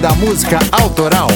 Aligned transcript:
Da 0.00 0.14
Música 0.14 0.60
Autoral. 0.70 1.26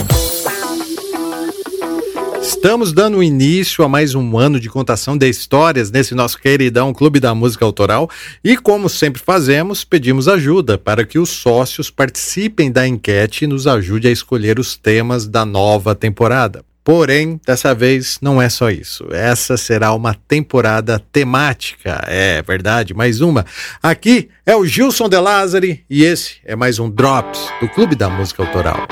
Estamos 2.41 2.93
dando 2.93 3.21
início 3.21 3.85
a 3.85 3.89
mais 3.89 4.15
um 4.15 4.39
ano 4.39 4.61
de 4.61 4.69
contação 4.69 5.17
de 5.17 5.29
histórias 5.29 5.91
nesse 5.91 6.15
nosso 6.15 6.39
queridão 6.39 6.95
Clube 6.95 7.19
da 7.19 7.35
Música 7.35 7.65
Autoral 7.65 8.09
e, 8.45 8.57
como 8.57 8.89
sempre 8.89 9.21
fazemos, 9.21 9.83
pedimos 9.83 10.29
ajuda 10.29 10.79
para 10.79 11.05
que 11.05 11.19
os 11.19 11.31
sócios 11.31 11.91
participem 11.91 12.71
da 12.71 12.87
enquete 12.87 13.45
e 13.45 13.49
nos 13.49 13.67
ajude 13.67 14.07
a 14.07 14.13
escolher 14.13 14.61
os 14.61 14.77
temas 14.77 15.27
da 15.27 15.45
nova 15.45 15.93
temporada. 15.95 16.65
Porém, 16.85 17.41
dessa 17.47 17.73
vez 17.75 18.19
não 18.21 18.43
é 18.43 18.49
só 18.49 18.69
isso. 18.69 19.07
Essa 19.13 19.57
será 19.57 19.95
uma 19.95 20.15
temporada 20.15 20.99
temática. 21.13 22.03
É 22.09 22.43
verdade, 22.43 22.93
mais 22.93 23.21
uma. 23.21 23.47
Aqui 23.81 24.29
é 24.45 24.57
o 24.57 24.67
Gilson 24.67 25.09
De 25.09 25.17
Lázari 25.17 25.85
e 25.89 26.03
esse 26.03 26.39
é 26.45 26.57
mais 26.57 26.81
um 26.81 26.91
Drops 26.91 27.41
do 27.61 27.69
Clube 27.69 27.95
da 27.95 28.11
Música 28.11 28.43
Autoral. 28.43 28.89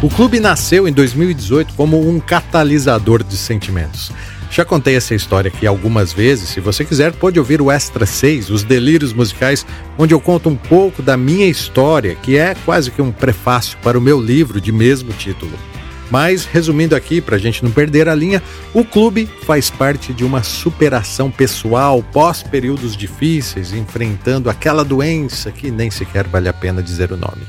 O 0.00 0.08
clube 0.08 0.38
nasceu 0.38 0.86
em 0.86 0.92
2018 0.92 1.74
como 1.74 2.08
um 2.08 2.20
catalisador 2.20 3.24
de 3.24 3.36
sentimentos. 3.36 4.12
Já 4.50 4.64
contei 4.64 4.96
essa 4.96 5.14
história 5.14 5.48
aqui 5.48 5.66
algumas 5.66 6.12
vezes. 6.12 6.48
Se 6.48 6.60
você 6.60 6.84
quiser, 6.84 7.12
pode 7.12 7.38
ouvir 7.38 7.60
o 7.60 7.70
Extra 7.70 8.06
6, 8.06 8.50
Os 8.50 8.62
Delírios 8.62 9.12
Musicais, 9.12 9.66
onde 9.98 10.14
eu 10.14 10.20
conto 10.20 10.48
um 10.48 10.56
pouco 10.56 11.02
da 11.02 11.16
minha 11.16 11.46
história, 11.46 12.14
que 12.14 12.36
é 12.36 12.54
quase 12.64 12.90
que 12.90 13.02
um 13.02 13.12
prefácio 13.12 13.76
para 13.82 13.98
o 13.98 14.00
meu 14.00 14.20
livro 14.20 14.60
de 14.60 14.72
mesmo 14.72 15.12
título. 15.12 15.52
Mas, 16.10 16.44
resumindo 16.44 16.94
aqui, 16.94 17.20
para 17.20 17.36
a 17.36 17.38
gente 17.38 17.64
não 17.64 17.70
perder 17.70 18.08
a 18.08 18.14
linha, 18.14 18.42
o 18.72 18.84
clube 18.84 19.28
faz 19.42 19.70
parte 19.70 20.12
de 20.12 20.24
uma 20.24 20.42
superação 20.42 21.30
pessoal 21.30 22.02
pós 22.12 22.42
períodos 22.42 22.96
difíceis, 22.96 23.72
enfrentando 23.72 24.48
aquela 24.48 24.84
doença 24.84 25.50
que 25.50 25.70
nem 25.70 25.90
sequer 25.90 26.26
vale 26.26 26.48
a 26.48 26.52
pena 26.52 26.82
dizer 26.82 27.10
o 27.10 27.16
nome. 27.16 27.42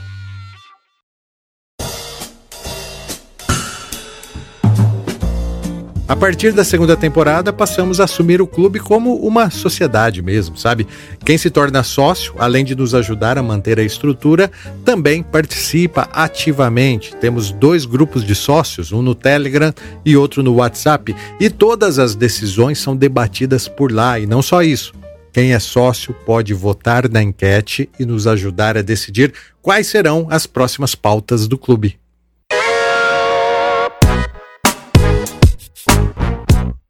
A 6.08 6.16
partir 6.16 6.54
da 6.54 6.64
segunda 6.64 6.96
temporada, 6.96 7.52
passamos 7.52 8.00
a 8.00 8.06
assumir 8.06 8.42
o 8.42 8.48
clube 8.48 8.80
como 8.80 9.16
uma 9.18 9.50
sociedade 9.50 10.22
mesmo, 10.22 10.58
sabe? 10.58 10.88
Quem 11.26 11.38
se 11.38 11.50
torna 11.50 11.84
sócio, 11.84 12.34
além 12.40 12.64
de 12.64 12.74
nos 12.74 12.96
ajudar 12.96 13.38
a 13.38 13.44
manter 13.44 13.78
a 13.78 13.84
estrutura, 13.84 14.50
também 14.86 15.22
participa 15.22 16.08
ativamente. 16.14 17.14
Temos 17.18 17.52
dois 17.52 17.86
grupos 17.86 18.24
de 18.24 18.36
sócios, 18.36 18.94
um 18.94 19.02
no 19.02 19.14
Telegram 19.14 19.74
e 20.06 20.16
outro 20.16 20.42
no 20.42 20.56
WhatsApp, 20.56 21.14
e 21.42 21.50
todas 21.50 22.00
as 22.00 22.16
decisões 22.16 22.80
são 22.80 22.96
debatidas 22.96 23.68
por 23.68 23.92
lá, 23.92 24.18
e 24.18 24.26
não 24.26 24.42
só 24.42 24.64
isso. 24.64 24.94
Quem 25.34 25.54
é 25.54 25.60
sócio 25.60 26.16
pode 26.26 26.54
votar 26.54 27.10
na 27.10 27.22
enquete 27.22 27.90
e 28.00 28.06
nos 28.06 28.28
ajudar 28.28 28.78
a 28.78 28.82
decidir 28.82 29.34
quais 29.62 29.88
serão 29.88 30.26
as 30.30 30.48
próximas 30.48 30.96
pautas 30.96 31.50
do 31.50 31.58
clube. 31.58 32.00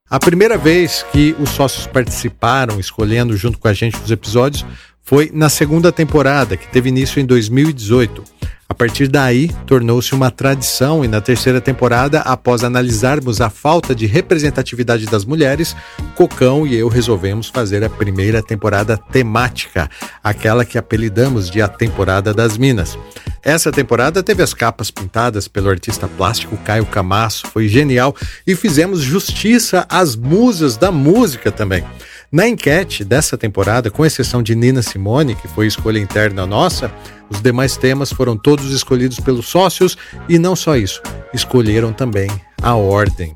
A 0.09 0.19
primeira 0.19 0.57
vez 0.57 1.05
que 1.11 1.35
os 1.37 1.49
sócios 1.49 1.85
participaram, 1.85 2.79
escolhendo 2.79 3.35
junto 3.35 3.59
com 3.59 3.67
a 3.67 3.73
gente 3.73 3.99
os 4.01 4.09
episódios, 4.09 4.65
foi 5.03 5.29
na 5.33 5.49
segunda 5.49 5.91
temporada, 5.91 6.55
que 6.55 6.65
teve 6.69 6.87
início 6.87 7.19
em 7.19 7.25
2018. 7.25 8.23
A 8.69 8.73
partir 8.73 9.09
daí, 9.09 9.49
tornou-se 9.65 10.13
uma 10.13 10.31
tradição 10.31 11.03
e 11.03 11.09
na 11.09 11.19
terceira 11.19 11.59
temporada, 11.59 12.21
após 12.21 12.63
analisarmos 12.63 13.41
a 13.41 13.49
falta 13.49 13.93
de 13.93 14.05
representatividade 14.05 15.05
das 15.07 15.25
mulheres, 15.25 15.75
Cocão 16.15 16.65
e 16.65 16.75
eu 16.75 16.87
resolvemos 16.87 17.49
fazer 17.49 17.83
a 17.83 17.89
primeira 17.89 18.41
temporada 18.41 18.97
temática, 18.97 19.89
aquela 20.23 20.63
que 20.63 20.77
apelidamos 20.77 21.49
de 21.49 21.61
a 21.61 21.67
temporada 21.67 22.33
das 22.33 22.57
Minas. 22.57 22.97
Essa 23.47 23.71
temporada 23.71 24.21
teve 24.21 24.43
as 24.43 24.53
capas 24.53 24.91
pintadas 24.91 25.47
pelo 25.47 25.69
artista 25.69 26.05
plástico 26.05 26.57
Caio 26.57 26.85
Camasso, 26.85 27.47
foi 27.47 27.69
genial 27.69 28.13
e 28.45 28.53
fizemos 28.53 28.99
justiça 28.99 29.85
às 29.87 30.17
musas 30.17 30.75
da 30.75 30.91
música 30.91 31.49
também. 31.49 31.81
Na 32.29 32.45
enquete 32.45 33.05
dessa 33.05 33.37
temporada, 33.37 33.89
com 33.89 34.05
exceção 34.05 34.43
de 34.43 34.53
Nina 34.53 34.81
Simone, 34.81 35.33
que 35.33 35.47
foi 35.47 35.65
escolha 35.65 35.97
interna 35.97 36.45
nossa, 36.45 36.91
os 37.29 37.41
demais 37.41 37.77
temas 37.77 38.11
foram 38.11 38.35
todos 38.35 38.69
escolhidos 38.73 39.21
pelos 39.21 39.47
sócios 39.47 39.97
e 40.27 40.37
não 40.37 40.53
só 40.53 40.75
isso, 40.75 41.01
escolheram 41.33 41.93
também 41.93 42.29
a 42.61 42.75
ordem. 42.75 43.33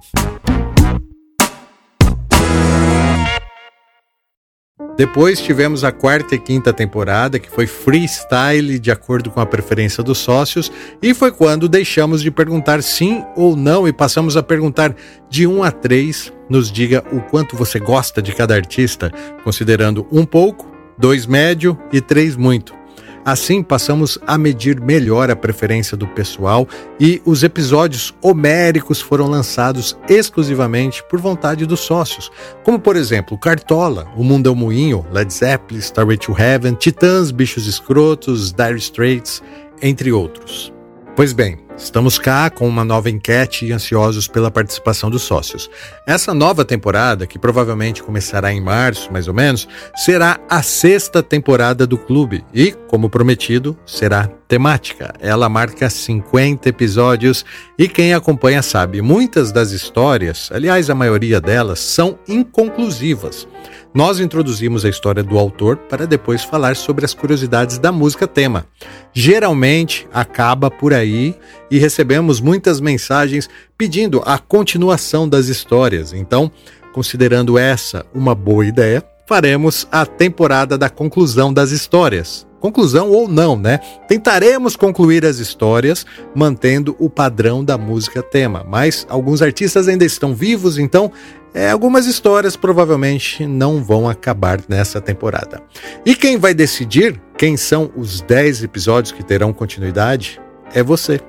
Depois 4.97 5.39
tivemos 5.41 5.83
a 5.83 5.91
quarta 5.91 6.35
e 6.35 6.39
quinta 6.39 6.71
temporada, 6.71 7.39
que 7.39 7.49
foi 7.49 7.65
freestyle 7.65 8.77
de 8.77 8.91
acordo 8.91 9.31
com 9.31 9.39
a 9.39 9.45
preferência 9.45 10.03
dos 10.03 10.17
sócios, 10.17 10.71
e 11.01 11.13
foi 11.13 11.31
quando 11.31 11.69
deixamos 11.69 12.21
de 12.21 12.29
perguntar 12.29 12.83
sim 12.83 13.23
ou 13.35 13.55
não 13.55 13.87
e 13.87 13.93
passamos 13.93 14.37
a 14.37 14.43
perguntar 14.43 14.95
de 15.29 15.47
1 15.47 15.63
a 15.63 15.71
3. 15.71 16.33
Nos 16.49 16.71
diga 16.71 17.03
o 17.11 17.21
quanto 17.21 17.55
você 17.55 17.79
gosta 17.79 18.21
de 18.21 18.33
cada 18.33 18.53
artista, 18.53 19.11
considerando 19.43 20.05
um 20.11 20.25
pouco, 20.25 20.69
dois 20.97 21.25
médio 21.25 21.77
e 21.91 22.01
três 22.01 22.35
muito. 22.35 22.80
Assim, 23.23 23.61
passamos 23.61 24.17
a 24.25 24.37
medir 24.37 24.79
melhor 24.81 25.29
a 25.29 25.35
preferência 25.35 25.95
do 25.95 26.07
pessoal 26.07 26.67
e 26.99 27.21
os 27.23 27.43
episódios 27.43 28.13
homéricos 28.21 28.99
foram 28.99 29.27
lançados 29.27 29.97
exclusivamente 30.09 31.03
por 31.09 31.19
vontade 31.19 31.65
dos 31.65 31.81
sócios, 31.81 32.31
como 32.63 32.79
por 32.79 32.95
exemplo 32.95 33.37
Cartola, 33.37 34.07
O 34.15 34.23
Mundo 34.23 34.49
é 34.49 34.51
o 34.51 34.55
Moinho, 34.55 35.05
Led 35.11 35.31
Zeppelin, 35.31 35.79
Starway 35.79 36.17
to 36.17 36.35
Heaven, 36.37 36.73
Titãs, 36.73 37.31
Bichos 37.31 37.67
Escrotos, 37.67 38.51
Dire 38.51 38.77
Straits, 38.77 39.43
entre 39.81 40.11
outros. 40.11 40.73
Pois 41.15 41.33
bem, 41.33 41.59
Estamos 41.77 42.19
cá 42.19 42.49
com 42.49 42.67
uma 42.67 42.85
nova 42.85 43.09
enquete 43.09 43.65
e 43.65 43.71
ansiosos 43.71 44.27
pela 44.27 44.51
participação 44.51 45.09
dos 45.09 45.23
sócios. 45.23 45.69
Essa 46.05 46.33
nova 46.33 46.63
temporada, 46.63 47.25
que 47.25 47.39
provavelmente 47.39 48.03
começará 48.03 48.53
em 48.53 48.61
março, 48.61 49.11
mais 49.11 49.27
ou 49.27 49.33
menos, 49.33 49.67
será 49.95 50.39
a 50.49 50.61
sexta 50.61 51.23
temporada 51.23 51.87
do 51.87 51.97
clube 51.97 52.45
e, 52.53 52.71
como 52.87 53.09
prometido, 53.09 53.77
será 53.85 54.29
temática. 54.47 55.13
Ela 55.19 55.49
marca 55.49 55.89
50 55.89 56.69
episódios 56.69 57.43
e 57.77 57.87
quem 57.87 58.13
acompanha 58.13 58.61
sabe, 58.61 59.01
muitas 59.01 59.51
das 59.51 59.71
histórias, 59.71 60.49
aliás, 60.51 60.89
a 60.89 60.95
maioria 60.95 61.41
delas, 61.41 61.79
são 61.79 62.19
inconclusivas. 62.27 63.47
Nós 63.93 64.21
introduzimos 64.21 64.85
a 64.85 64.89
história 64.89 65.21
do 65.21 65.37
autor 65.37 65.75
para 65.75 66.07
depois 66.07 66.45
falar 66.45 66.77
sobre 66.77 67.03
as 67.03 67.13
curiosidades 67.13 67.77
da 67.77 67.91
música 67.91 68.25
tema. 68.25 68.65
Geralmente 69.13 70.07
acaba 70.13 70.71
por 70.71 70.93
aí 70.93 71.35
e 71.69 71.77
recebemos 71.77 72.39
muitas 72.39 72.79
mensagens 72.79 73.49
pedindo 73.77 74.21
a 74.25 74.37
continuação 74.37 75.27
das 75.27 75.47
histórias. 75.47 76.13
Então, 76.13 76.49
considerando 76.93 77.57
essa 77.57 78.05
uma 78.13 78.33
boa 78.33 78.65
ideia, 78.65 79.03
faremos 79.31 79.87
a 79.89 80.05
temporada 80.05 80.77
da 80.77 80.89
conclusão 80.89 81.53
das 81.53 81.71
histórias. 81.71 82.45
Conclusão 82.59 83.09
ou 83.09 83.29
não, 83.29 83.55
né? 83.55 83.79
Tentaremos 84.05 84.75
concluir 84.75 85.25
as 85.25 85.37
histórias 85.37 86.05
mantendo 86.35 86.97
o 86.99 87.09
padrão 87.09 87.63
da 87.63 87.77
música 87.77 88.21
tema, 88.21 88.65
mas 88.67 89.07
alguns 89.09 89.41
artistas 89.41 89.87
ainda 89.87 90.03
estão 90.03 90.35
vivos, 90.35 90.77
então 90.77 91.09
é, 91.53 91.71
algumas 91.71 92.07
histórias 92.07 92.57
provavelmente 92.57 93.47
não 93.47 93.81
vão 93.81 94.09
acabar 94.09 94.59
nessa 94.67 94.99
temporada. 94.99 95.63
E 96.05 96.13
quem 96.13 96.37
vai 96.37 96.53
decidir 96.53 97.17
quem 97.37 97.55
são 97.55 97.89
os 97.95 98.19
10 98.19 98.65
episódios 98.65 99.13
que 99.13 99.23
terão 99.23 99.53
continuidade 99.53 100.41
é 100.73 100.83
você. 100.83 101.21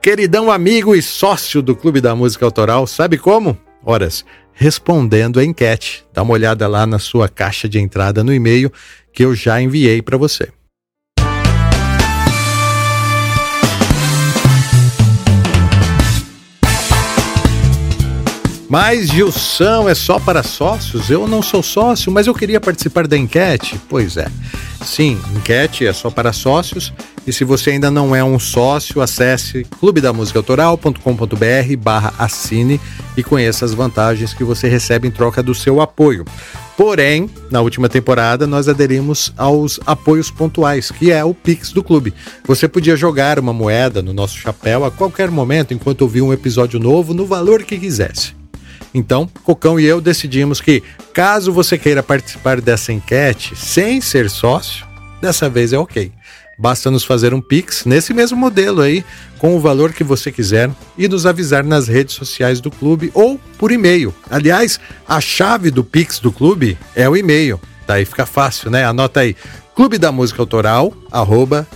Queridão 0.00 0.50
amigo 0.50 0.94
e 0.94 1.02
sócio 1.02 1.60
do 1.60 1.76
Clube 1.76 2.00
da 2.00 2.16
Música 2.16 2.46
Autoral, 2.46 2.86
sabe 2.86 3.18
como? 3.18 3.58
Horas, 3.84 4.24
respondendo 4.52 5.40
a 5.40 5.44
enquete. 5.44 6.04
Dá 6.12 6.22
uma 6.22 6.32
olhada 6.32 6.66
lá 6.68 6.86
na 6.86 6.98
sua 6.98 7.28
caixa 7.28 7.68
de 7.68 7.78
entrada 7.78 8.22
no 8.22 8.32
e-mail 8.32 8.72
que 9.12 9.24
eu 9.24 9.34
já 9.34 9.60
enviei 9.60 10.00
para 10.00 10.16
você. 10.16 10.48
Mas 18.72 19.10
Gilson 19.10 19.86
é 19.86 19.94
só 19.94 20.18
para 20.18 20.42
sócios? 20.42 21.10
Eu 21.10 21.28
não 21.28 21.42
sou 21.42 21.62
sócio, 21.62 22.10
mas 22.10 22.26
eu 22.26 22.34
queria 22.34 22.58
participar 22.58 23.06
da 23.06 23.18
enquete. 23.18 23.78
Pois 23.86 24.16
é. 24.16 24.26
Sim, 24.84 25.20
enquete 25.36 25.86
é 25.86 25.92
só 25.92 26.10
para 26.10 26.32
sócios. 26.32 26.92
E 27.26 27.32
se 27.32 27.44
você 27.44 27.70
ainda 27.70 27.90
não 27.90 28.14
é 28.14 28.22
um 28.22 28.38
sócio, 28.38 29.00
acesse 29.00 29.64
clubedamusicaautoral.com.br 29.78 31.76
barra 31.78 32.12
assine 32.18 32.80
e 33.16 33.22
conheça 33.22 33.64
as 33.64 33.72
vantagens 33.72 34.34
que 34.34 34.42
você 34.42 34.68
recebe 34.68 35.06
em 35.06 35.10
troca 35.10 35.42
do 35.42 35.54
seu 35.54 35.80
apoio. 35.80 36.24
Porém, 36.76 37.30
na 37.50 37.60
última 37.60 37.88
temporada, 37.88 38.46
nós 38.46 38.68
aderimos 38.68 39.32
aos 39.36 39.78
apoios 39.86 40.30
pontuais, 40.30 40.90
que 40.90 41.12
é 41.12 41.24
o 41.24 41.32
Pix 41.32 41.70
do 41.72 41.84
clube. 41.84 42.12
Você 42.44 42.66
podia 42.66 42.96
jogar 42.96 43.38
uma 43.38 43.52
moeda 43.52 44.02
no 44.02 44.12
nosso 44.12 44.36
chapéu 44.36 44.84
a 44.84 44.90
qualquer 44.90 45.30
momento 45.30 45.72
enquanto 45.72 46.02
ouvia 46.02 46.24
um 46.24 46.32
episódio 46.32 46.80
novo 46.80 47.14
no 47.14 47.24
valor 47.24 47.62
que 47.62 47.78
quisesse. 47.78 48.41
Então, 48.94 49.28
Cocão 49.42 49.80
e 49.80 49.84
eu 49.84 50.00
decidimos 50.00 50.60
que, 50.60 50.82
caso 51.12 51.52
você 51.52 51.78
queira 51.78 52.02
participar 52.02 52.60
dessa 52.60 52.92
enquete 52.92 53.56
sem 53.56 54.00
ser 54.00 54.28
sócio, 54.28 54.86
dessa 55.20 55.48
vez 55.48 55.72
é 55.72 55.78
ok. 55.78 56.12
Basta 56.58 56.90
nos 56.90 57.02
fazer 57.02 57.32
um 57.32 57.40
Pix 57.40 57.84
nesse 57.84 58.12
mesmo 58.12 58.36
modelo 58.36 58.82
aí, 58.82 59.04
com 59.38 59.56
o 59.56 59.60
valor 59.60 59.92
que 59.92 60.04
você 60.04 60.30
quiser, 60.30 60.70
e 60.96 61.08
nos 61.08 61.26
avisar 61.26 61.64
nas 61.64 61.88
redes 61.88 62.14
sociais 62.14 62.60
do 62.60 62.70
clube 62.70 63.10
ou 63.14 63.40
por 63.58 63.72
e-mail. 63.72 64.14
Aliás, 64.30 64.78
a 65.08 65.20
chave 65.20 65.70
do 65.70 65.82
Pix 65.82 66.18
do 66.18 66.30
clube 66.30 66.78
é 66.94 67.08
o 67.08 67.16
e-mail. 67.16 67.60
Daí 67.86 68.04
fica 68.04 68.26
fácil, 68.26 68.70
né? 68.70 68.84
Anota 68.84 69.20
aí: 69.20 69.34
clube 69.74 69.98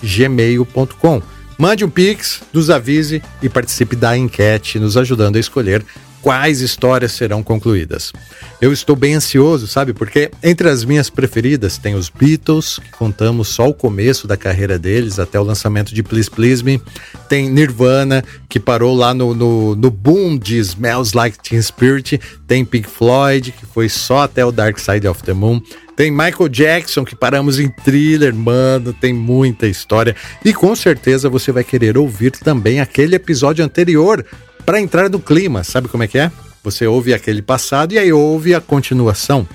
gmail.com. 0.02 1.22
Mande 1.58 1.84
um 1.84 1.90
Pix, 1.90 2.42
nos 2.52 2.68
avise 2.68 3.22
e 3.42 3.48
participe 3.48 3.96
da 3.96 4.16
enquete, 4.16 4.78
nos 4.78 4.96
ajudando 4.96 5.36
a 5.36 5.40
escolher 5.40 5.84
quais 6.26 6.60
histórias 6.60 7.12
serão 7.12 7.40
concluídas. 7.40 8.12
Eu 8.60 8.72
estou 8.72 8.96
bem 8.96 9.14
ansioso, 9.14 9.68
sabe? 9.68 9.92
Porque 9.92 10.28
entre 10.42 10.68
as 10.68 10.84
minhas 10.84 11.08
preferidas 11.08 11.78
tem 11.78 11.94
os 11.94 12.08
Beatles, 12.08 12.80
que 12.80 12.90
contamos 12.90 13.46
só 13.46 13.68
o 13.68 13.72
começo 13.72 14.26
da 14.26 14.36
carreira 14.36 14.76
deles, 14.76 15.20
até 15.20 15.38
o 15.38 15.44
lançamento 15.44 15.94
de 15.94 16.02
Please 16.02 16.28
Please 16.28 16.64
Me. 16.64 16.82
Tem 17.28 17.48
Nirvana, 17.48 18.24
que 18.48 18.58
parou 18.58 18.96
lá 18.96 19.14
no, 19.14 19.36
no, 19.36 19.76
no 19.76 19.88
boom 19.88 20.36
de 20.36 20.58
Smells 20.58 21.16
Like 21.16 21.38
Teen 21.38 21.62
Spirit. 21.62 22.20
Tem 22.44 22.64
Pink 22.64 22.90
Floyd, 22.90 23.52
que 23.52 23.64
foi 23.64 23.88
só 23.88 24.24
até 24.24 24.44
o 24.44 24.50
Dark 24.50 24.80
Side 24.80 25.06
of 25.06 25.22
the 25.22 25.32
Moon. 25.32 25.60
Tem 25.94 26.10
Michael 26.10 26.48
Jackson, 26.48 27.04
que 27.04 27.14
paramos 27.14 27.60
em 27.60 27.68
thriller, 27.68 28.34
mano, 28.34 28.92
tem 28.92 29.14
muita 29.14 29.66
história. 29.66 30.14
E 30.44 30.52
com 30.52 30.74
certeza 30.74 31.30
você 31.30 31.52
vai 31.52 31.62
querer 31.62 31.96
ouvir 31.96 32.32
também 32.32 32.80
aquele 32.80 33.14
episódio 33.14 33.64
anterior 33.64 34.26
para 34.66 34.80
entrar 34.80 35.08
no 35.08 35.20
clima, 35.20 35.62
sabe 35.62 35.86
como 35.86 36.02
é 36.02 36.08
que 36.08 36.18
é? 36.18 36.30
Você 36.64 36.86
ouve 36.88 37.14
aquele 37.14 37.40
passado 37.40 37.94
e 37.94 37.98
aí 37.98 38.12
ouve 38.12 38.52
a 38.52 38.60
continuação. 38.60 39.48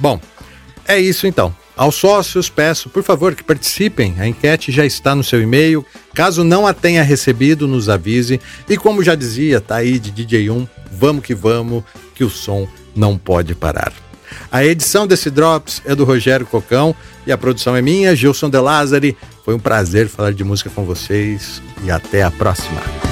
Bom, 0.00 0.18
é 0.88 0.98
isso 0.98 1.26
então. 1.26 1.54
Aos 1.76 1.96
sócios, 1.96 2.48
peço, 2.48 2.88
por 2.88 3.02
favor, 3.02 3.34
que 3.34 3.44
participem. 3.44 4.14
A 4.18 4.26
enquete 4.26 4.72
já 4.72 4.86
está 4.86 5.14
no 5.14 5.22
seu 5.22 5.42
e-mail. 5.42 5.84
Caso 6.14 6.42
não 6.42 6.66
a 6.66 6.72
tenha 6.72 7.02
recebido, 7.02 7.68
nos 7.68 7.90
avise. 7.90 8.40
E 8.66 8.78
como 8.78 9.04
já 9.04 9.14
dizia 9.14 9.60
tá 9.60 9.76
aí 9.76 9.98
de 9.98 10.10
DJ1, 10.10 10.66
vamos 10.90 11.22
que 11.22 11.34
vamos, 11.34 11.84
que 12.14 12.24
o 12.24 12.30
som 12.30 12.66
não 12.94 13.18
pode 13.18 13.54
parar. 13.54 13.92
A 14.50 14.64
edição 14.64 15.06
desse 15.06 15.30
Drops 15.30 15.82
é 15.84 15.94
do 15.94 16.04
Rogério 16.04 16.46
Cocão 16.46 16.96
e 17.26 17.32
a 17.32 17.36
produção 17.36 17.76
é 17.76 17.82
minha, 17.82 18.16
Gilson 18.16 18.48
De 18.48 18.58
Lázari. 18.58 19.14
Foi 19.44 19.54
um 19.54 19.60
prazer 19.60 20.08
falar 20.08 20.32
de 20.32 20.42
música 20.42 20.70
com 20.70 20.84
vocês 20.84 21.60
e 21.84 21.90
até 21.90 22.22
a 22.22 22.30
próxima. 22.30 23.05